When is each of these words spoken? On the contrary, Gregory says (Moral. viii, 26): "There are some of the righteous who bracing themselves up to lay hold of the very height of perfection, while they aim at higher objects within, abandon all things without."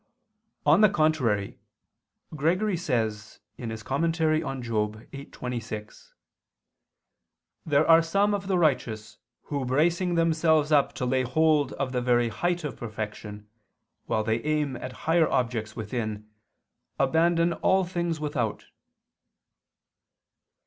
On 0.65 0.81
the 0.81 0.89
contrary, 0.89 1.59
Gregory 2.35 2.75
says 2.75 3.39
(Moral. 3.59 4.09
viii, 4.87 5.25
26): 5.31 6.15
"There 7.67 7.87
are 7.87 8.01
some 8.01 8.33
of 8.33 8.47
the 8.47 8.57
righteous 8.57 9.19
who 9.43 9.63
bracing 9.63 10.15
themselves 10.15 10.71
up 10.71 10.93
to 10.93 11.05
lay 11.05 11.21
hold 11.21 11.73
of 11.73 11.91
the 11.91 12.01
very 12.01 12.29
height 12.29 12.63
of 12.63 12.77
perfection, 12.77 13.47
while 14.07 14.23
they 14.23 14.41
aim 14.41 14.75
at 14.75 14.91
higher 15.05 15.29
objects 15.29 15.75
within, 15.75 16.27
abandon 16.99 17.53
all 17.53 17.83
things 17.83 18.19
without." 18.19 18.65